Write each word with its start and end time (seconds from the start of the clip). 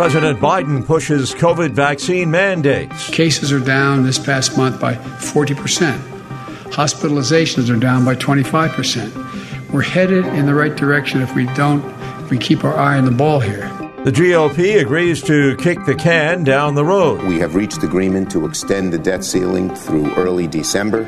President 0.00 0.40
Biden 0.40 0.82
pushes 0.86 1.34
COVID 1.34 1.72
vaccine 1.72 2.30
mandates. 2.30 3.10
Cases 3.10 3.52
are 3.52 3.60
down 3.60 4.02
this 4.02 4.18
past 4.18 4.56
month 4.56 4.80
by 4.80 4.94
40%. 4.94 5.92
Hospitalizations 6.70 7.68
are 7.68 7.78
down 7.78 8.06
by 8.06 8.14
25%. 8.14 9.70
We're 9.70 9.82
headed 9.82 10.24
in 10.24 10.46
the 10.46 10.54
right 10.54 10.74
direction 10.74 11.20
if 11.20 11.34
we 11.34 11.44
don't, 11.48 11.84
if 12.22 12.30
we 12.30 12.38
keep 12.38 12.64
our 12.64 12.74
eye 12.74 12.96
on 12.96 13.04
the 13.04 13.10
ball 13.10 13.40
here. 13.40 13.68
The 14.04 14.10
GOP 14.10 14.80
agrees 14.80 15.22
to 15.24 15.54
kick 15.56 15.84
the 15.84 15.94
can 15.94 16.44
down 16.44 16.76
the 16.76 16.84
road. 16.86 17.22
We 17.24 17.38
have 17.40 17.54
reached 17.54 17.82
agreement 17.82 18.30
to 18.30 18.46
extend 18.46 18.94
the 18.94 18.98
debt 18.98 19.22
ceiling 19.22 19.74
through 19.74 20.14
early 20.14 20.46
December. 20.46 21.04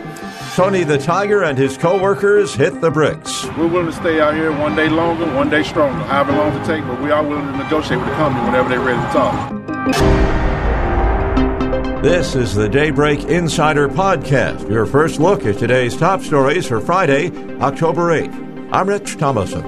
Tony 0.55 0.85
the 0.85 0.99
Tiger 0.99 1.45
and 1.45 1.57
his 1.57 1.79
co-workers 1.79 2.55
hit 2.55 2.79
the 2.83 2.91
bricks. 2.91 3.47
We're 3.57 3.69
willing 3.69 3.87
to 3.87 3.93
stay 3.93 4.21
out 4.21 4.35
here 4.35 4.53
one 4.53 4.77
day 4.77 4.91
longer, 4.91 5.25
one 5.35 5.49
day 5.49 5.63
stronger, 5.63 6.05
however 6.05 6.33
long 6.33 6.55
it 6.55 6.67
takes, 6.67 6.87
but 6.87 7.01
we 7.01 7.11
are 7.11 7.27
willing 7.27 7.47
to 7.47 7.57
negotiate 7.57 7.99
with 7.99 8.11
the 8.11 8.15
company 8.17 8.45
whenever 8.45 8.69
they're 8.69 8.79
ready 8.79 9.01
to 9.01 9.13
talk. 9.15 9.51
This 12.03 12.35
is 12.35 12.55
the 12.55 12.69
Daybreak 12.69 13.25
Insider 13.25 13.89
Podcast, 13.89 14.69
your 14.69 14.85
first 14.85 15.21
look 15.21 15.47
at 15.47 15.57
today's 15.57 15.97
top 15.97 16.21
stories 16.21 16.67
for 16.67 16.83
Friday, 16.83 17.31
October 17.63 18.11
8th. 18.11 18.69
I'm 18.73 18.91
Rich 18.91 19.17
Thomason. 19.17 19.63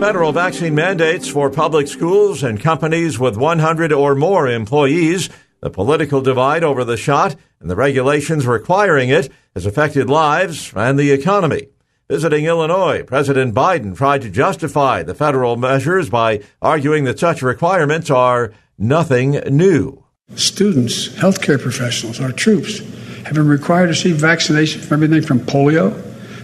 Federal 0.00 0.32
vaccine 0.32 0.74
mandates 0.74 1.28
for 1.28 1.50
public 1.50 1.86
schools 1.86 2.42
and 2.42 2.58
companies 2.58 3.18
with 3.18 3.36
100 3.36 3.92
or 3.92 4.14
more 4.14 4.48
employees 4.48 5.28
the 5.60 5.70
political 5.70 6.20
divide 6.20 6.62
over 6.62 6.84
the 6.84 6.96
shot 6.96 7.36
and 7.60 7.70
the 7.70 7.76
regulations 7.76 8.46
requiring 8.46 9.08
it 9.08 9.30
has 9.54 9.66
affected 9.66 10.10
lives 10.10 10.72
and 10.74 10.98
the 10.98 11.10
economy. 11.10 11.68
Visiting 12.08 12.44
Illinois, 12.44 13.02
President 13.02 13.54
Biden 13.54 13.96
tried 13.96 14.22
to 14.22 14.30
justify 14.30 15.02
the 15.02 15.14
federal 15.14 15.56
measures 15.56 16.08
by 16.08 16.40
arguing 16.62 17.04
that 17.04 17.18
such 17.18 17.42
requirements 17.42 18.10
are 18.10 18.52
nothing 18.78 19.32
new. 19.50 20.04
Students, 20.36 21.08
healthcare 21.08 21.60
professionals, 21.60 22.20
our 22.20 22.32
troops 22.32 22.78
have 23.24 23.34
been 23.34 23.48
required 23.48 23.86
to 23.86 23.90
receive 23.90 24.16
vaccination 24.16 24.82
from 24.82 25.02
everything 25.02 25.26
from 25.26 25.40
polio 25.40 26.02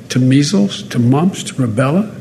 to 0.08 0.18
measles 0.18 0.82
to 0.88 0.98
mumps 0.98 1.44
to 1.44 1.54
rubella. 1.54 2.12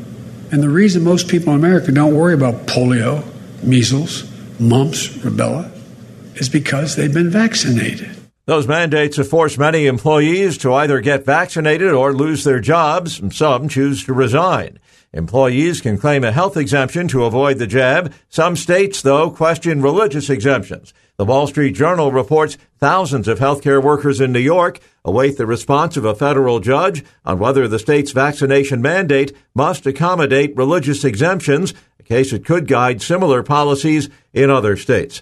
And 0.51 0.61
the 0.61 0.69
reason 0.69 1.03
most 1.03 1.27
people 1.27 1.53
in 1.53 1.59
America 1.59 1.91
don't 1.91 2.15
worry 2.15 2.33
about 2.33 2.67
polio, 2.67 3.23
measles, 3.63 4.29
mumps, 4.59 5.07
rubella 5.07 5.71
is 6.35 6.49
because 6.49 6.95
they've 6.95 7.13
been 7.13 7.29
vaccinated. 7.29 8.15
Those 8.45 8.67
mandates 8.67 9.17
have 9.17 9.29
forced 9.29 9.59
many 9.59 9.85
employees 9.85 10.57
to 10.59 10.73
either 10.73 10.99
get 10.99 11.25
vaccinated 11.25 11.91
or 11.91 12.11
lose 12.11 12.43
their 12.43 12.59
jobs, 12.59 13.19
and 13.19 13.33
some 13.33 13.69
choose 13.69 14.03
to 14.05 14.13
resign. 14.13 14.79
Employees 15.13 15.79
can 15.81 15.97
claim 15.97 16.23
a 16.23 16.31
health 16.31 16.57
exemption 16.57 17.07
to 17.09 17.25
avoid 17.25 17.59
the 17.59 17.67
jab. 17.67 18.13
Some 18.29 18.55
states, 18.55 19.01
though, 19.01 19.29
question 19.29 19.81
religious 19.81 20.29
exemptions. 20.29 20.93
The 21.17 21.25
Wall 21.25 21.47
Street 21.47 21.73
Journal 21.73 22.11
reports 22.11 22.57
thousands 22.79 23.27
of 23.27 23.37
healthcare 23.37 23.83
workers 23.83 24.19
in 24.19 24.31
New 24.31 24.39
York 24.39 24.79
await 25.05 25.37
the 25.37 25.45
response 25.45 25.95
of 25.95 26.05
a 26.05 26.15
federal 26.15 26.59
judge 26.59 27.03
on 27.23 27.39
whether 27.39 27.67
the 27.67 27.77
state's 27.77 28.11
vaccination 28.11 28.81
mandate 28.81 29.35
must 29.53 29.85
accommodate 29.85 30.55
religious 30.55 31.03
exemptions, 31.03 31.73
a 31.99 32.03
case 32.03 32.31
that 32.31 32.45
could 32.45 32.67
guide 32.67 33.01
similar 33.01 33.43
policies 33.43 34.09
in 34.33 34.49
other 34.49 34.75
states 34.75 35.21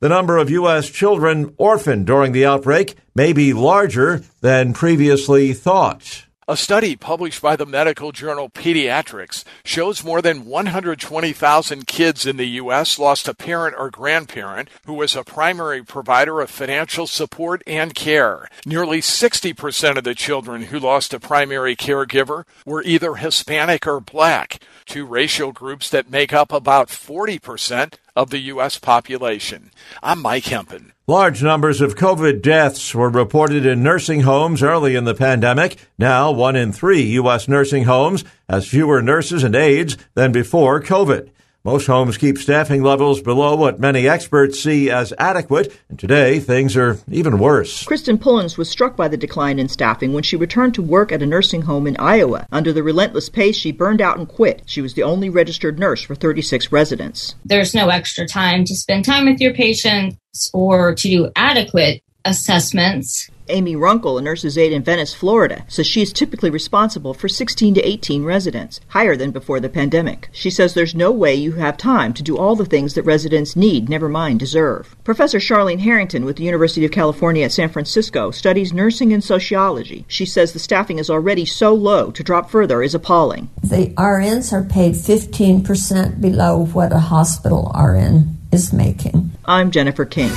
the 0.00 0.08
number 0.08 0.36
of 0.36 0.50
U.S. 0.50 0.90
children 0.90 1.54
orphaned 1.56 2.06
during 2.06 2.32
the 2.32 2.44
outbreak 2.46 2.96
may 3.14 3.32
be 3.32 3.52
larger 3.52 4.22
than 4.40 4.72
previously 4.72 5.52
thought. 5.52 6.26
A 6.48 6.56
study 6.56 6.94
published 6.94 7.42
by 7.42 7.56
the 7.56 7.66
medical 7.66 8.12
journal 8.12 8.48
Pediatrics 8.48 9.42
shows 9.64 10.04
more 10.04 10.22
than 10.22 10.44
120,000 10.44 11.86
kids 11.88 12.24
in 12.24 12.36
the 12.36 12.46
U.S. 12.60 13.00
lost 13.00 13.26
a 13.26 13.34
parent 13.34 13.74
or 13.76 13.90
grandparent 13.90 14.68
who 14.84 14.94
was 14.94 15.16
a 15.16 15.24
primary 15.24 15.82
provider 15.82 16.40
of 16.40 16.48
financial 16.48 17.08
support 17.08 17.64
and 17.66 17.96
care. 17.96 18.48
Nearly 18.64 19.00
60% 19.00 19.98
of 19.98 20.04
the 20.04 20.14
children 20.14 20.62
who 20.62 20.78
lost 20.78 21.12
a 21.12 21.18
primary 21.18 21.74
caregiver 21.74 22.44
were 22.64 22.84
either 22.84 23.16
Hispanic 23.16 23.84
or 23.84 23.98
black, 23.98 24.60
two 24.84 25.04
racial 25.04 25.50
groups 25.50 25.90
that 25.90 26.12
make 26.12 26.32
up 26.32 26.52
about 26.52 26.90
40% 26.90 27.94
of 28.16 28.30
the 28.30 28.38
U.S. 28.38 28.78
population. 28.78 29.70
I'm 30.02 30.22
Mike 30.22 30.46
Hempen. 30.46 30.92
Large 31.06 31.42
numbers 31.42 31.80
of 31.80 31.94
COVID 31.94 32.42
deaths 32.42 32.92
were 32.92 33.08
reported 33.08 33.64
in 33.64 33.82
nursing 33.82 34.22
homes 34.22 34.62
early 34.62 34.96
in 34.96 35.04
the 35.04 35.14
pandemic. 35.14 35.76
Now, 35.98 36.32
one 36.32 36.56
in 36.56 36.72
three 36.72 37.02
U.S. 37.02 37.46
nursing 37.46 37.84
homes 37.84 38.24
has 38.48 38.66
fewer 38.66 39.00
nurses 39.00 39.44
and 39.44 39.54
aides 39.54 39.96
than 40.14 40.32
before 40.32 40.82
COVID. 40.82 41.30
Most 41.66 41.88
homes 41.88 42.16
keep 42.16 42.38
staffing 42.38 42.84
levels 42.84 43.20
below 43.20 43.56
what 43.56 43.80
many 43.80 44.06
experts 44.06 44.60
see 44.60 44.88
as 44.88 45.12
adequate, 45.18 45.76
and 45.88 45.98
today 45.98 46.38
things 46.38 46.76
are 46.76 47.00
even 47.10 47.40
worse. 47.40 47.82
Kristen 47.82 48.18
Pullins 48.18 48.56
was 48.56 48.70
struck 48.70 48.94
by 48.94 49.08
the 49.08 49.16
decline 49.16 49.58
in 49.58 49.68
staffing 49.68 50.12
when 50.12 50.22
she 50.22 50.36
returned 50.36 50.76
to 50.76 50.82
work 50.82 51.10
at 51.10 51.24
a 51.24 51.26
nursing 51.26 51.62
home 51.62 51.88
in 51.88 51.96
Iowa. 51.96 52.46
Under 52.52 52.72
the 52.72 52.84
relentless 52.84 53.28
pace, 53.28 53.56
she 53.56 53.72
burned 53.72 54.00
out 54.00 54.16
and 54.16 54.28
quit. 54.28 54.62
She 54.66 54.80
was 54.80 54.94
the 54.94 55.02
only 55.02 55.28
registered 55.28 55.76
nurse 55.76 56.02
for 56.02 56.14
36 56.14 56.70
residents. 56.70 57.34
There's 57.44 57.74
no 57.74 57.88
extra 57.88 58.28
time 58.28 58.64
to 58.66 58.76
spend 58.76 59.04
time 59.04 59.24
with 59.24 59.40
your 59.40 59.52
patients 59.52 60.50
or 60.54 60.94
to 60.94 61.08
do 61.08 61.32
adequate 61.34 62.00
assessments. 62.24 63.28
Amy 63.48 63.76
Runkle, 63.76 64.18
a 64.18 64.22
nurse's 64.22 64.58
aide 64.58 64.72
in 64.72 64.82
Venice, 64.82 65.14
Florida, 65.14 65.64
says 65.68 65.86
she 65.86 66.02
is 66.02 66.12
typically 66.12 66.50
responsible 66.50 67.14
for 67.14 67.28
16 67.28 67.74
to 67.74 67.80
18 67.80 68.24
residents, 68.24 68.80
higher 68.88 69.16
than 69.16 69.30
before 69.30 69.60
the 69.60 69.68
pandemic. 69.68 70.28
She 70.32 70.50
says 70.50 70.74
there's 70.74 70.94
no 70.94 71.10
way 71.10 71.34
you 71.34 71.52
have 71.52 71.76
time 71.76 72.12
to 72.14 72.22
do 72.22 72.36
all 72.36 72.56
the 72.56 72.64
things 72.64 72.94
that 72.94 73.02
residents 73.02 73.56
need, 73.56 73.88
never 73.88 74.08
mind 74.08 74.40
deserve. 74.40 74.96
Professor 75.04 75.38
Charlene 75.38 75.80
Harrington 75.80 76.24
with 76.24 76.36
the 76.36 76.44
University 76.44 76.84
of 76.84 76.92
California 76.92 77.44
at 77.44 77.52
San 77.52 77.68
Francisco 77.68 78.30
studies 78.30 78.72
nursing 78.72 79.12
and 79.12 79.22
sociology. 79.22 80.04
She 80.08 80.26
says 80.26 80.52
the 80.52 80.58
staffing 80.58 80.98
is 80.98 81.10
already 81.10 81.44
so 81.44 81.74
low, 81.74 82.10
to 82.10 82.22
drop 82.22 82.50
further 82.50 82.82
is 82.82 82.94
appalling. 82.94 83.48
The 83.62 83.94
RNs 83.96 84.52
are 84.52 84.64
paid 84.64 84.94
15% 84.94 86.20
below 86.20 86.66
what 86.66 86.92
a 86.92 86.98
hospital 86.98 87.72
RN 87.74 88.36
is 88.52 88.72
making. 88.72 89.30
I'm 89.44 89.70
Jennifer 89.70 90.04
King. 90.04 90.32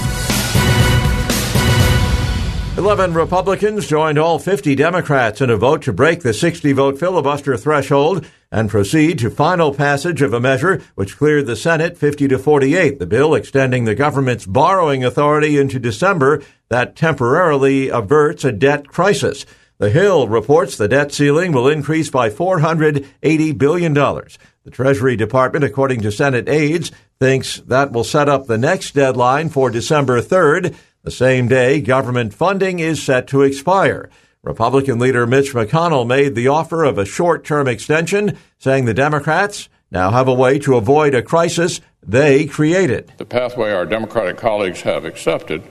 11 2.80 3.14
Republicans 3.14 3.88
joined 3.88 4.18
all 4.18 4.40
50 4.40 4.74
Democrats 4.74 5.42
in 5.42 5.50
a 5.50 5.58
vote 5.58 5.82
to 5.82 5.92
break 5.92 6.22
the 6.22 6.34
60 6.34 6.72
vote 6.72 6.98
filibuster 6.98 7.58
threshold 7.58 8.26
and 8.54 8.70
proceed 8.70 9.20
to 9.20 9.30
final 9.30 9.74
passage 9.74 10.22
of 10.22 10.34
a 10.34 10.40
measure 10.40 10.82
which 10.96 11.18
cleared 11.18 11.46
the 11.46 11.58
Senate 11.58 11.98
50 11.98 12.30
to 12.30 12.40
48, 12.40 12.98
the 12.98 13.06
bill 13.06 13.36
extending 13.36 13.84
the 13.84 13.96
government's 13.96 14.46
borrowing 14.46 15.04
authority 15.04 15.58
into 15.58 15.78
December 15.78 16.42
that 16.70 16.96
temporarily 16.96 17.90
averts 17.90 18.46
a 18.46 18.52
debt 18.54 18.88
crisis. 18.88 19.46
The 19.78 19.90
Hill 19.90 20.30
reports 20.30 20.78
the 20.78 20.88
debt 20.88 21.12
ceiling 21.12 21.52
will 21.52 21.68
increase 21.68 22.10
by 22.10 22.30
$480 22.30 23.58
billion. 23.58 23.94
The 23.94 24.72
Treasury 24.72 25.18
Department, 25.18 25.66
according 25.66 26.00
to 26.04 26.14
Senate 26.14 26.48
aides, 26.48 26.94
thinks 27.20 27.58
that 27.68 27.92
will 27.92 28.06
set 28.06 28.30
up 28.30 28.48
the 28.48 28.58
next 28.58 28.96
deadline 28.96 29.50
for 29.50 29.70
December 29.70 30.22
3rd 30.22 30.78
the 31.10 31.16
same 31.16 31.48
day, 31.48 31.82
government 31.82 32.36
funding 32.36 32.78
is 32.78 33.02
set 33.02 33.26
to 33.26 33.42
expire. 33.42 34.12
Republican 34.44 35.00
leader 35.00 35.26
Mitch 35.26 35.54
McConnell 35.56 36.06
made 36.06 36.36
the 36.36 36.50
offer 36.50 36.84
of 36.84 37.00
a 37.00 37.06
short 37.06 37.44
term 37.44 37.68
extension, 37.68 38.38
saying 38.60 38.86
the 38.86 38.94
Democrats 38.94 39.70
now 39.90 40.12
have 40.12 40.28
a 40.28 40.34
way 40.36 40.60
to 40.60 40.76
avoid 40.76 41.16
a 41.16 41.24
crisis 41.24 41.82
they 42.06 42.46
created. 42.46 43.12
The 43.18 43.26
pathway 43.26 43.72
our 43.72 43.88
Democratic 43.88 44.38
colleagues 44.38 44.82
have 44.82 45.04
accepted 45.04 45.64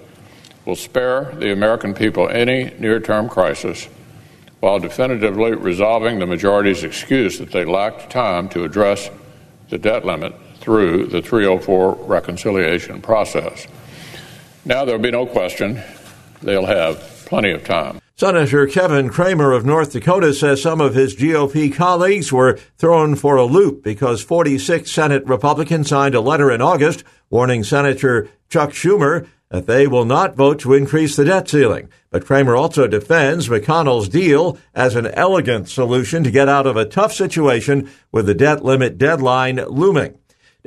will 0.64 0.74
spare 0.74 1.32
the 1.36 1.52
American 1.52 1.94
people 1.94 2.28
any 2.28 2.74
near 2.80 2.98
term 2.98 3.28
crisis 3.28 3.88
while 4.58 4.80
definitively 4.80 5.54
resolving 5.54 6.18
the 6.18 6.26
majority's 6.26 6.82
excuse 6.82 7.38
that 7.38 7.52
they 7.52 7.64
lacked 7.64 8.10
time 8.10 8.48
to 8.48 8.64
address 8.64 9.08
the 9.68 9.78
debt 9.78 10.04
limit 10.04 10.34
through 10.58 11.06
the 11.06 11.22
304 11.22 11.94
reconciliation 12.08 13.00
process. 13.00 13.68
Now 14.68 14.84
there'll 14.84 15.00
be 15.00 15.10
no 15.10 15.24
question 15.24 15.80
they'll 16.42 16.66
have 16.66 16.98
plenty 17.24 17.52
of 17.52 17.64
time. 17.64 18.02
Senator 18.16 18.66
Kevin 18.66 19.08
Cramer 19.08 19.52
of 19.52 19.64
North 19.64 19.92
Dakota 19.92 20.34
says 20.34 20.60
some 20.60 20.78
of 20.78 20.94
his 20.94 21.16
GOP 21.16 21.74
colleagues 21.74 22.30
were 22.30 22.58
thrown 22.76 23.14
for 23.16 23.36
a 23.36 23.46
loop 23.46 23.82
because 23.82 24.22
46 24.22 24.90
Senate 24.90 25.24
Republicans 25.24 25.88
signed 25.88 26.14
a 26.14 26.20
letter 26.20 26.50
in 26.50 26.60
August 26.60 27.02
warning 27.30 27.64
Senator 27.64 28.28
Chuck 28.50 28.72
Schumer 28.72 29.26
that 29.48 29.66
they 29.66 29.86
will 29.86 30.04
not 30.04 30.36
vote 30.36 30.58
to 30.60 30.74
increase 30.74 31.16
the 31.16 31.24
debt 31.24 31.48
ceiling. 31.48 31.88
But 32.10 32.26
Cramer 32.26 32.54
also 32.54 32.86
defends 32.86 33.48
McConnell's 33.48 34.10
deal 34.10 34.58
as 34.74 34.96
an 34.96 35.06
elegant 35.06 35.70
solution 35.70 36.22
to 36.24 36.30
get 36.30 36.50
out 36.50 36.66
of 36.66 36.76
a 36.76 36.84
tough 36.84 37.14
situation 37.14 37.88
with 38.12 38.26
the 38.26 38.34
debt 38.34 38.62
limit 38.62 38.98
deadline 38.98 39.56
looming. 39.56 40.18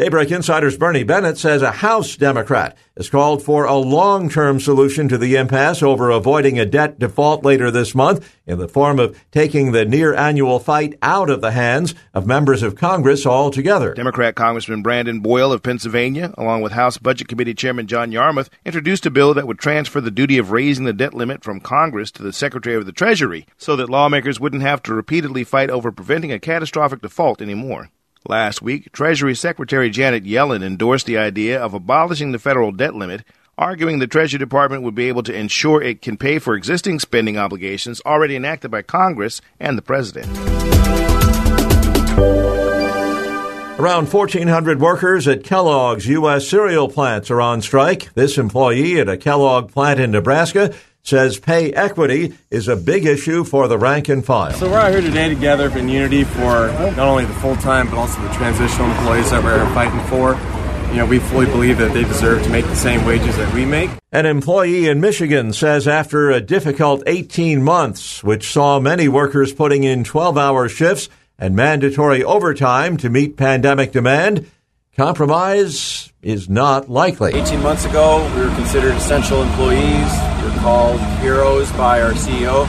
Daybreak 0.02 0.32
Insider's 0.32 0.80
Bernie 0.80 1.04
Bennett 1.04 1.38
says 1.38 1.62
a 1.62 1.70
House 1.70 2.16
Democrat 2.16 2.76
has 2.98 3.08
called 3.08 3.44
for 3.44 3.66
a 3.66 3.76
long-term 3.76 4.60
solution 4.60 5.08
to 5.08 5.16
the 5.16 5.36
impasse 5.36 5.84
over 5.84 6.10
avoiding 6.10 6.58
a 6.58 6.66
debt 6.66 6.98
default 6.98 7.46
later 7.46 7.70
this 7.70 7.94
month 7.94 8.36
in 8.48 8.58
the 8.58 8.68
form 8.68 8.98
of 8.98 9.16
taking 9.30 9.74
the 9.74 9.86
near 9.86 10.16
annual 10.16 10.58
fight 10.58 10.98
out 11.04 11.30
of 11.30 11.42
the 11.42 11.52
hands 11.52 11.94
of 12.16 12.26
members 12.26 12.64
of 12.64 12.76
Congress 12.76 13.28
altogether. 13.28 13.94
Democrat 13.94 14.34
Congressman 14.34 14.82
Brendan 14.82 15.20
Boyle 15.20 15.54
of 15.54 15.62
Pennsylvania, 15.62 16.34
along 16.36 16.64
with 16.64 16.72
House 16.72 16.98
Budget 16.98 17.28
Committee 17.28 17.54
Chairman 17.54 17.86
John 17.86 18.12
Yarmuth, 18.12 18.50
introduced 18.66 19.06
a 19.06 19.12
bill 19.12 19.36
that 19.36 19.46
would 19.46 19.60
transfer 19.60 20.02
the 20.02 20.10
duty 20.10 20.40
of 20.40 20.50
raising 20.50 20.86
the 20.86 20.94
debt 20.94 21.14
limit 21.14 21.44
from 21.44 21.60
Congress 21.60 22.10
to 22.14 22.24
the 22.24 22.34
Secretary 22.34 22.76
of 22.76 22.88
the 22.88 22.92
Treasury 22.92 23.46
so 23.56 23.76
that 23.76 23.88
lawmakers 23.88 24.40
wouldn't 24.40 24.64
have 24.64 24.82
to 24.82 24.96
repeatedly 24.96 25.44
fight 25.44 25.70
over 25.70 25.92
preventing 25.92 26.32
a 26.32 26.40
catastrophic 26.40 27.04
default 27.04 27.40
anymore. 27.40 27.92
Last 28.28 28.62
week, 28.62 28.92
Treasury 28.92 29.34
Secretary 29.34 29.90
Janet 29.90 30.26
Yellen 30.26 30.64
endorsed 30.64 31.08
the 31.08 31.18
idea 31.18 31.60
of 31.60 31.74
abolishing 31.74 32.32
the 32.32 32.40
federal 32.40 32.72
debt 32.72 32.94
limit, 32.94 33.24
arguing 33.58 33.98
the 33.98 34.06
Treasury 34.06 34.38
Department 34.38 34.84
would 34.84 34.94
be 34.94 35.08
able 35.08 35.24
to 35.24 35.34
ensure 35.34 35.82
it 35.82 36.04
can 36.04 36.18
pay 36.18 36.38
for 36.38 36.54
existing 36.54 37.00
spending 37.00 37.38
obligations 37.38 38.00
already 38.06 38.36
enacted 38.36 38.70
by 38.70 38.84
Congress 38.84 39.42
and 39.60 39.76
the 39.76 39.82
President. 39.82 40.28
Around 43.80 44.14
1,400 44.14 44.80
workers 44.80 45.28
at 45.28 45.44
Kellogg's 45.44 46.06
U.S. 46.06 46.48
cereal 46.48 46.88
plants 46.88 47.32
are 47.32 47.42
on 47.42 47.64
strike. 47.64 48.14
This 48.14 48.38
employee 48.38 49.00
at 49.00 49.10
a 49.10 49.18
Kellogg 49.18 49.72
plant 49.72 50.00
in 50.00 50.12
Nebraska 50.12 50.76
says 51.04 51.40
pay 51.40 51.72
equity 51.74 52.34
is 52.50 52.68
a 52.68 52.76
big 52.76 53.06
issue 53.06 53.44
for 53.44 53.68
the 53.68 53.78
rank 53.78 54.10
and 54.10 54.26
file. 54.26 54.54
So 54.54 54.70
we're 54.70 54.80
out 54.80 54.92
here 54.92 55.02
today 55.02 55.30
together 55.30 55.76
in 55.78 55.90
unity 55.90 56.24
for 56.24 56.68
not 56.68 57.00
only 57.00 57.26
the 57.26 57.34
full-time 57.36 57.90
but 57.90 57.98
also 57.98 58.22
the 58.22 58.34
transitional 58.34 58.90
employees 58.92 59.32
that 59.32 59.44
we're 59.44 59.66
fighting 59.74 60.00
for. 60.08 60.40
You 60.92 60.98
know, 60.98 61.06
we 61.06 61.20
fully 61.20 61.46
believe 61.46 61.78
that 61.78 61.94
they 61.94 62.04
deserve 62.04 62.44
to 62.44 62.50
make 62.50 62.66
the 62.66 62.76
same 62.76 63.06
wages 63.06 63.38
that 63.38 63.54
we 63.54 63.64
make. 63.64 63.90
An 64.12 64.26
employee 64.26 64.90
in 64.90 65.00
Michigan 65.00 65.54
says 65.54 65.88
after 65.88 66.30
a 66.32 66.42
difficult 66.42 67.02
18 67.08 67.64
months, 67.64 68.22
which 68.26 68.52
saw 68.52 68.78
many 68.78 69.08
workers 69.08 69.54
putting 69.54 69.86
in 69.86 70.04
12-hour 70.04 70.68
shifts 70.68 71.08
and 71.40 71.56
mandatory 71.56 72.26
overtime 72.26 72.98
to 72.98 73.10
meet 73.10 73.38
pandemic 73.38 73.94
demand, 73.94 74.52
compromise 74.98 76.12
is 76.22 76.50
not 76.50 76.90
likely. 76.90 77.34
18 77.36 77.64
months 77.64 77.86
ago, 77.86 78.30
we 78.36 78.42
were 78.42 78.56
considered 78.56 78.92
essential 78.92 79.42
employees. 79.42 80.31
We 80.42 80.48
were 80.48 80.58
called 80.58 81.00
heroes 81.20 81.72
by 81.74 82.02
our 82.02 82.14
CEO. 82.14 82.66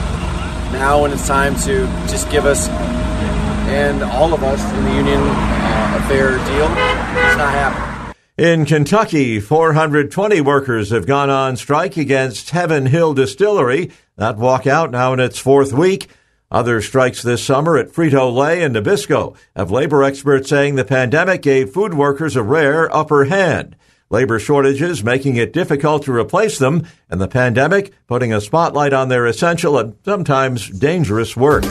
Now, 0.73 1.01
when 1.01 1.11
it's 1.11 1.27
time 1.27 1.55
to 1.61 1.87
just 2.07 2.29
give 2.29 2.45
us 2.45 2.69
and 2.69 4.03
all 4.03 4.33
of 4.33 4.43
us 4.43 4.61
in 4.73 4.83
the 4.83 4.93
union 4.93 5.19
uh, 5.19 5.99
a 5.99 6.07
fair 6.07 6.31
deal, 6.31 6.67
it's 6.67 7.37
not 7.37 7.51
happening. 7.51 8.13
In 8.37 8.65
Kentucky, 8.65 9.39
420 9.39 10.41
workers 10.41 10.91
have 10.91 11.07
gone 11.07 11.31
on 11.31 11.55
strike 11.55 11.97
against 11.97 12.51
Heaven 12.51 12.85
Hill 12.85 13.15
Distillery. 13.15 13.91
That 14.17 14.37
walkout 14.37 14.91
now 14.91 15.13
in 15.13 15.19
its 15.19 15.39
fourth 15.39 15.73
week. 15.73 16.09
Other 16.51 16.79
strikes 16.79 17.23
this 17.23 17.43
summer 17.43 17.77
at 17.77 17.89
Frito 17.89 18.31
Lay 18.31 18.61
and 18.61 18.75
Nabisco 18.75 19.35
have 19.55 19.71
labor 19.71 20.03
experts 20.03 20.47
saying 20.49 20.75
the 20.75 20.85
pandemic 20.85 21.41
gave 21.41 21.71
food 21.71 21.95
workers 21.95 22.35
a 22.35 22.43
rare 22.43 22.95
upper 22.95 23.25
hand. 23.25 23.75
Labor 24.13 24.37
shortages 24.37 25.03
making 25.03 25.37
it 25.37 25.53
difficult 25.53 26.03
to 26.03 26.13
replace 26.13 26.59
them, 26.59 26.85
and 27.09 27.19
the 27.19 27.27
pandemic 27.27 27.95
putting 28.05 28.31
a 28.31 28.39
spotlight 28.39 28.93
on 28.93 29.09
their 29.09 29.25
essential 29.25 29.75
and 29.79 29.95
sometimes 30.05 30.69
dangerous 30.69 31.35
work. 31.35 31.63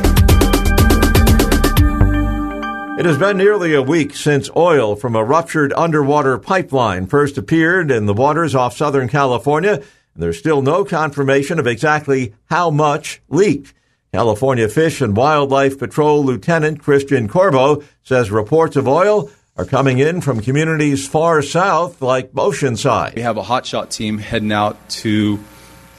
It 2.99 3.07
has 3.07 3.17
been 3.17 3.37
nearly 3.37 3.75
a 3.75 3.81
week 3.81 4.17
since 4.17 4.51
oil 4.57 4.97
from 4.97 5.15
a 5.15 5.23
ruptured 5.23 5.73
underwater 5.75 6.37
pipeline 6.37 7.07
first 7.07 7.39
appeared 7.39 7.93
in 7.93 8.07
the 8.07 8.13
waters 8.13 8.57
off 8.57 8.77
Southern 8.77 9.09
California, 9.09 9.75
and 9.75 9.85
there's 10.17 10.41
still 10.41 10.63
no 10.63 10.85
confirmation 10.85 11.61
of 11.61 11.69
exactly 11.69 12.35
how 12.47 12.71
much 12.71 13.23
leaked. 13.29 13.73
California 14.13 14.69
Fish 14.69 15.01
and 15.01 15.17
Wildlife 15.17 15.79
Patrol 15.79 16.25
Lieutenant 16.25 16.83
Christian 16.83 17.29
Corbo 17.29 17.85
says 18.03 18.33
reports 18.33 18.75
of 18.75 18.89
oil 18.89 19.31
are 19.57 19.65
coming 19.65 19.99
in 19.99 20.21
from 20.21 20.41
communities 20.41 21.07
far 21.07 21.43
south 21.43 22.01
like 22.01 22.33
Oceanside. 22.33 23.15
We 23.15 23.23
have 23.23 23.37
a 23.37 23.43
hotshot 23.43 23.91
team 23.91 24.19
heading 24.19 24.53
out 24.53 24.89
to 24.91 25.39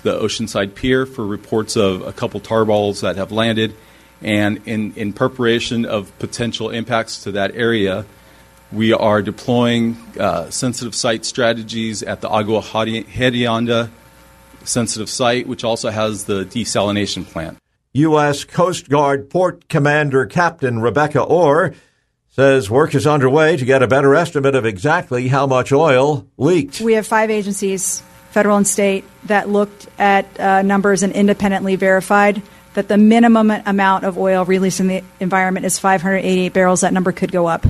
the 0.02 0.20
Oceanside 0.20 0.76
Pier 0.76 1.06
for 1.06 1.26
reports 1.26 1.76
of 1.76 2.02
a 2.02 2.12
couple 2.12 2.40
tar 2.40 2.66
balls 2.66 3.02
that 3.02 3.16
have 3.16 3.32
landed 3.32 3.76
and 4.24 4.62
in, 4.66 4.94
in 4.96 5.14
preparation 5.14 5.86
of 5.86 6.18
potential 6.18 6.70
impacts 6.70 7.24
to 7.24 7.34
that 7.34 7.56
area, 7.56 8.06
we 8.72 8.94
are 8.94 9.22
deploying 9.22 9.98
uh, 10.18 10.50
sensitive 10.50 10.96
site 10.96 11.26
strategies 11.26 12.02
at 12.02 12.22
the 12.22 12.30
Agua 12.30 12.62
Hedionda 12.62 13.90
sensitive 14.64 15.10
site, 15.10 15.46
which 15.46 15.66
also 15.66 15.90
has 15.90 16.24
the 16.24 16.46
desalination 16.46 17.26
plant. 17.26 17.58
U.S. 17.92 18.46
Coast 18.46 18.90
Guard 18.90 19.30
Port 19.30 19.68
Commander 19.68 20.26
Captain 20.26 20.80
Rebecca 20.80 21.22
Orr 21.22 21.76
says 22.34 22.68
work 22.68 22.96
is 22.96 23.06
underway 23.06 23.56
to 23.56 23.64
get 23.64 23.84
a 23.84 23.88
better 23.88 24.16
estimate 24.16 24.56
of 24.56 24.66
exactly 24.66 25.28
how 25.28 25.46
much 25.46 25.72
oil 25.72 26.28
leaked. 26.38 26.82
We 26.82 26.94
have 26.94 27.06
five 27.06 27.30
agencies, 27.30 28.02
federal 28.32 28.58
and 28.58 28.68
state, 28.68 29.06
that 29.26 29.50
looked 29.50 29.88
at 30.00 30.40
uh, 30.40 30.64
numbers 30.64 31.04
and 31.04 31.14
independently 31.14 31.76
verified 31.76 32.42
that 32.74 32.88
the 32.88 32.98
minimum 32.98 33.52
amount 33.52 34.04
of 34.04 34.18
oil 34.18 34.46
released 34.46 34.80
in 34.80 34.88
the 34.88 35.04
environment 35.20 35.68
is 35.68 35.78
588 35.78 36.52
barrels. 36.54 36.82
That 36.82 36.92
number 36.92 37.12
could 37.12 37.32
go 37.32 37.46
up. 37.46 37.68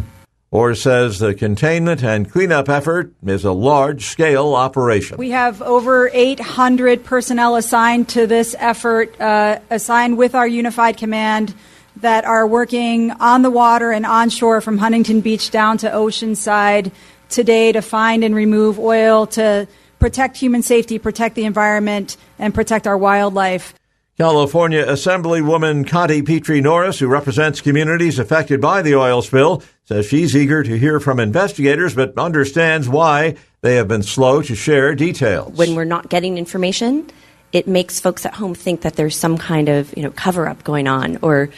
Orr 0.50 0.76
says 0.76 1.20
the 1.20 1.34
containment 1.34 2.02
and 2.02 2.32
cleanup 2.32 2.70
effort 2.70 3.12
is 3.26 3.44
a 3.44 3.52
large 3.52 4.06
scale 4.06 4.54
operation. 4.54 5.18
We 5.18 5.32
have 5.32 5.62
over 5.62 6.10
800 6.14 7.04
personnel 7.04 7.58
assigned 7.58 8.08
to 8.10 8.28
this 8.28 8.56
effort, 8.58 9.20
uh, 9.20 9.60
assigned 9.70 10.18
with 10.18 10.36
our 10.36 10.48
unified 10.48 10.96
command 10.96 11.54
that 12.04 12.26
are 12.26 12.46
working 12.46 13.12
on 13.12 13.42
the 13.42 13.50
water 13.50 13.92
and 13.92 14.06
onshore 14.06 14.62
from 14.62 14.78
Huntington 14.78 15.22
Beach 15.22 15.50
down 15.52 15.78
to 15.80 15.90
Oceanside 15.90 16.92
today 17.30 17.72
to 17.72 17.82
find 17.82 18.24
and 18.24 18.36
remove 18.36 18.78
oil 18.78 19.26
to 19.28 19.68
protect 20.00 20.38
human 20.38 20.62
safety, 20.62 21.00
protect 21.00 21.36
the 21.36 21.46
environment, 21.46 22.18
and 22.38 22.54
protect 22.54 22.88
our 22.88 22.98
wildlife. 22.98 23.74
California 24.18 24.86
Assemblywoman 24.86 25.88
Cottie 25.88 26.22
Petrie 26.22 26.62
Norris, 26.62 27.00
who 27.00 27.08
represents 27.08 27.62
communities 27.62 28.20
affected 28.20 28.62
by 28.62 28.82
the 28.82 28.96
oil 28.96 29.22
spill, 29.22 29.64
says 29.86 30.06
she's 30.06 30.36
eager 30.36 30.62
to 30.62 30.78
hear 30.78 31.00
from 31.00 31.20
investigators 31.20 31.96
but 31.96 32.16
understands 32.18 32.88
why 32.88 33.36
they 33.62 33.76
have 33.76 33.88
been 33.88 34.04
slow 34.04 34.42
to 34.42 34.56
share 34.56 34.94
details. 34.94 35.58
When 35.58 35.74
we're 35.74 35.86
not 35.86 36.10
getting 36.10 36.38
information, 36.38 37.10
it 37.54 37.68
makes 37.68 38.00
folks 38.00 38.26
at 38.26 38.34
home 38.34 38.54
think 38.54 38.82
that 38.82 38.96
there's 38.96 39.16
some 39.16 39.38
kind 39.38 39.70
of, 39.70 39.96
you 39.96 40.04
know, 40.04 40.12
cover 40.12 40.48
up 40.48 40.64
going 40.64 40.88
on 40.88 41.18
or 41.22 41.50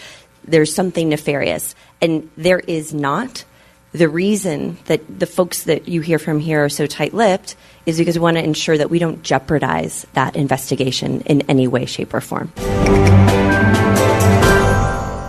there's 0.47 0.73
something 0.73 1.09
nefarious. 1.09 1.75
And 2.01 2.29
there 2.37 2.59
is 2.59 2.93
not. 2.93 3.45
The 3.91 4.09
reason 4.09 4.77
that 4.85 5.19
the 5.19 5.25
folks 5.25 5.63
that 5.63 5.87
you 5.87 6.01
hear 6.01 6.19
from 6.19 6.39
here 6.39 6.65
are 6.65 6.69
so 6.69 6.85
tight 6.85 7.13
lipped 7.13 7.55
is 7.85 7.97
because 7.97 8.17
we 8.17 8.23
want 8.23 8.35
to 8.37 8.43
ensure 8.43 8.77
that 8.77 8.89
we 8.89 8.99
don't 8.99 9.23
jeopardize 9.23 10.05
that 10.13 10.35
investigation 10.35 11.21
in 11.21 11.43
any 11.43 11.67
way, 11.67 11.85
shape, 11.85 12.13
or 12.13 12.19
form. 12.19 12.51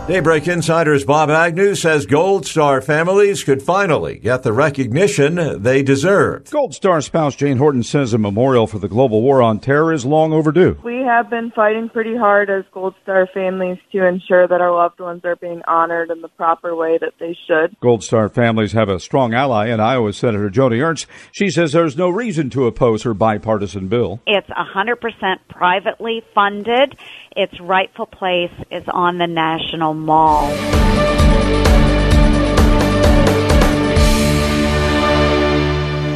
Daybreak 0.07 0.47
Insider's 0.47 1.05
Bob 1.05 1.31
Agnew 1.31 1.75
says 1.75 2.07
Gold 2.07 2.47
Star 2.47 2.81
families 2.81 3.43
could 3.43 3.61
finally 3.61 4.21
get 4.21 4.45
the 4.45 4.53
recognition 4.53 5.61
they 5.61 5.83
deserve. 5.83 6.49
Gold 6.49 6.75
Star 6.75 7.01
spouse 7.01 7.35
Jane 7.35 7.57
Horton 7.57 7.83
says 7.83 8.13
a 8.13 8.19
memorial 8.19 8.69
for 8.69 8.79
the 8.79 8.87
global 8.87 9.21
war 9.21 9.43
on 9.43 9.59
terror 9.59 9.93
is 9.93 10.07
long 10.07 10.33
overdue. 10.33 10.79
We 10.85 10.99
have 10.99 11.29
been 11.29 11.51
fighting 11.51 11.89
pretty 11.89 12.17
hard 12.17 12.51
as 12.51 12.63
Gold 12.71 12.95
Star 13.03 13.29
families 13.35 13.79
to 13.91 14.07
ensure 14.07 14.47
that 14.47 14.61
our 14.61 14.73
loved 14.73 15.01
ones 15.01 15.23
are 15.25 15.35
being 15.35 15.63
honored 15.67 16.13
in 16.13 16.21
the 16.23 16.29
proper 16.29 16.77
way 16.77 16.99
that 16.99 17.15
they 17.19 17.37
should. 17.49 17.75
Gold 17.81 18.05
Star 18.05 18.29
families 18.29 18.75
have 18.75 18.89
a 18.89 19.01
strong 19.01 19.35
ally 19.35 19.71
in 19.71 19.81
Iowa 19.81 20.13
Senator 20.13 20.51
Joni 20.51 20.85
Ernst. 20.85 21.09
She 21.33 21.51
says 21.51 21.73
there's 21.73 21.97
no 21.97 22.11
reason 22.11 22.49
to 22.51 22.69
oppose 22.69 23.03
her 23.03 23.13
bipartisan 23.13 23.89
bill. 23.89 24.21
It's 24.25 24.49
100% 24.51 25.01
privately 25.49 26.23
funded 26.33 26.97
its 27.37 27.61
rightful 27.61 28.07
place 28.07 28.51
is 28.71 28.85
on 28.89 29.19
the 29.19 29.27
National 29.27 29.93
Mall. 30.05 30.51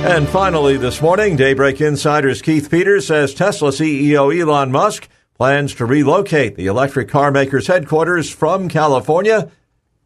And 0.02 0.28
finally, 0.28 0.76
this 0.76 1.00
morning, 1.00 1.36
Daybreak 1.36 1.80
Insider's 1.80 2.42
Keith 2.42 2.70
Peters 2.70 3.06
says 3.06 3.34
Tesla 3.34 3.70
CEO 3.70 4.36
Elon 4.36 4.72
Musk 4.72 5.08
plans 5.36 5.74
to 5.76 5.86
relocate 5.86 6.56
the 6.56 6.66
electric 6.66 7.08
car 7.08 7.30
maker's 7.30 7.66
headquarters 7.66 8.30
from 8.30 8.68
California 8.68 9.50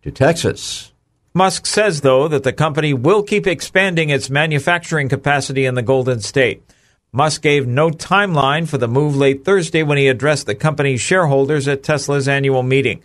to 0.03 0.11
Texas. 0.11 0.93
Musk 1.33 1.67
says, 1.67 2.03
though, 2.03 2.29
that 2.29 2.45
the 2.45 2.53
company 2.53 2.93
will 2.95 3.23
keep 3.23 3.47
expanding 3.47 4.11
its 4.11 4.31
manufacturing 4.31 5.09
capacity 5.09 5.65
in 5.65 5.75
the 5.75 5.83
Golden 5.83 6.21
State. 6.21 6.63
Musk 7.11 7.43
gave 7.43 7.67
no 7.67 7.91
timeline 7.91 8.69
for 8.69 8.79
the 8.79 8.89
move 8.89 9.17
late 9.17 9.45
Thursday 9.45 9.83
when 9.83 9.99
he 9.99 10.09
addressed 10.09 10.47
the 10.47 10.55
company's 10.55 11.01
shareholders 11.01 11.67
at 11.67 11.83
Tesla's 11.83 12.29
annual 12.29 12.63
meeting. 12.63 13.03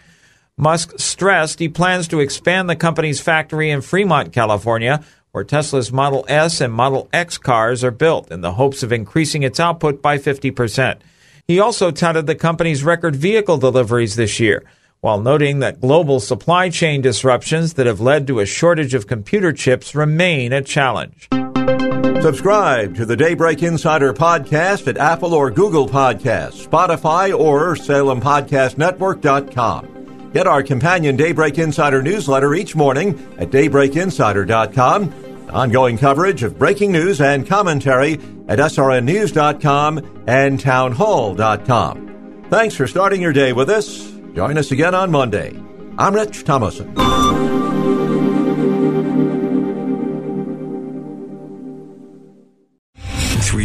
Musk 0.60 1.00
stressed 1.00 1.60
he 1.60 1.70
plans 1.70 2.10
to 2.10 2.20
expand 2.20 2.70
the 2.70 2.76
company's 2.76 3.22
factory 3.22 3.72
in 3.72 3.80
Fremont, 3.80 4.34
California, 4.34 5.02
where 5.32 5.46
Tesla's 5.46 5.90
Model 5.90 6.26
S 6.28 6.60
and 6.60 6.74
Model 6.74 7.08
X 7.14 7.38
cars 7.38 7.82
are 7.82 7.92
built 7.92 8.30
in 8.30 8.42
the 8.42 8.52
hopes 8.52 8.84
of 8.84 8.92
increasing 8.92 9.44
its 9.44 9.58
output 9.58 10.02
by 10.02 10.18
50%. 10.18 11.00
He 11.48 11.62
also 11.62 11.92
touted 11.92 12.28
the 12.28 12.36
company's 12.36 12.84
record 12.84 13.16
vehicle 13.16 13.58
deliveries 13.58 14.18
this 14.18 14.42
year 14.42 14.66
while 15.00 15.22
noting 15.22 15.60
that 15.60 15.80
global 15.80 16.20
supply 16.20 16.68
chain 16.68 17.02
disruptions 17.02 17.76
that 17.76 17.88
have 17.88 18.02
led 18.02 18.28
to 18.28 18.42
a 18.42 18.46
shortage 18.46 18.94
of 18.94 19.08
computer 19.08 19.54
chips 19.54 19.96
remain 19.96 20.52
a 20.52 20.62
challenge. 20.62 21.30
Subscribe 22.22 22.98
to 22.98 23.06
the 23.06 23.16
Daybreak 23.16 23.64
Insider 23.64 24.14
podcast 24.14 24.90
at 24.90 24.98
Apple 24.98 25.34
or 25.34 25.52
Google 25.52 25.88
Podcasts, 25.88 26.68
Spotify, 26.68 27.34
or 27.34 27.76
SalemPodcastNetwork.com. 27.76 29.99
Get 30.34 30.48
our 30.48 30.64
companion 30.64 31.18
Daybreak 31.18 31.58
Insider 31.58 32.02
newsletter 32.02 32.54
each 32.54 32.76
morning 32.76 33.12
at 33.40 33.50
DaybreakInsider.com. 33.50 35.50
Ongoing 35.50 35.98
coverage 35.98 36.44
of 36.44 36.60
breaking 36.60 36.92
news 36.92 37.22
and 37.22 37.48
commentary 37.48 38.14
at 38.48 38.60
SRNNews.com 38.60 40.24
and 40.28 40.60
TownHall.com. 40.60 42.46
Thanks 42.50 42.76
for 42.76 42.88
starting 42.88 43.22
your 43.22 43.34
day 43.34 43.54
with 43.54 43.70
us. 43.70 44.12
Join 44.36 44.58
us 44.58 44.72
again 44.72 44.94
on 44.94 45.12
Monday. 45.12 45.60
I'm 45.98 46.14
Rich 46.14 46.44
Thomason. 46.44 46.94